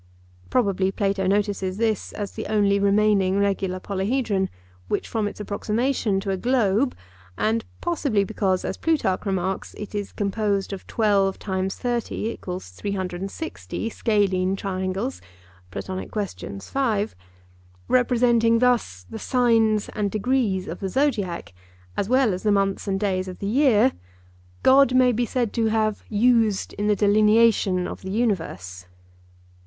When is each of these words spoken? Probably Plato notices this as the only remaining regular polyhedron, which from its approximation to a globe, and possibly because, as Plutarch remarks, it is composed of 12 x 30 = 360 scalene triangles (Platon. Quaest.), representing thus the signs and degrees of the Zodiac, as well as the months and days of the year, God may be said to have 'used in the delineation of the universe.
Probably 0.49 0.91
Plato 0.91 1.27
notices 1.27 1.77
this 1.77 2.11
as 2.13 2.31
the 2.31 2.47
only 2.47 2.79
remaining 2.79 3.37
regular 3.37 3.79
polyhedron, 3.79 4.49
which 4.87 5.07
from 5.07 5.27
its 5.27 5.39
approximation 5.39 6.19
to 6.21 6.31
a 6.31 6.37
globe, 6.37 6.95
and 7.37 7.63
possibly 7.81 8.23
because, 8.23 8.65
as 8.65 8.77
Plutarch 8.77 9.27
remarks, 9.27 9.75
it 9.75 9.93
is 9.93 10.11
composed 10.11 10.73
of 10.73 10.87
12 10.87 11.37
x 11.47 11.75
30 11.77 12.35
= 12.59 12.59
360 12.59 13.89
scalene 13.91 14.55
triangles 14.55 15.21
(Platon. 15.69 16.09
Quaest.), 16.09 17.13
representing 17.87 18.57
thus 18.57 19.05
the 19.07 19.19
signs 19.19 19.87
and 19.89 20.09
degrees 20.09 20.67
of 20.67 20.79
the 20.79 20.89
Zodiac, 20.89 21.53
as 21.95 22.09
well 22.09 22.33
as 22.33 22.41
the 22.41 22.51
months 22.51 22.87
and 22.87 22.99
days 22.99 23.27
of 23.27 23.37
the 23.37 23.45
year, 23.45 23.91
God 24.63 24.95
may 24.95 25.11
be 25.11 25.27
said 25.27 25.53
to 25.53 25.67
have 25.67 26.03
'used 26.09 26.73
in 26.73 26.87
the 26.87 26.95
delineation 26.95 27.87
of 27.87 28.01
the 28.01 28.09
universe. 28.09 28.87